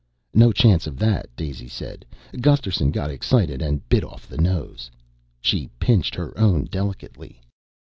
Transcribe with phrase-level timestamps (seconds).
[0.33, 2.07] "No chance of that," Daisy said.
[2.41, 4.89] "Gusterson got excited and bit off the nose."
[5.39, 7.39] She pinched her own delicately.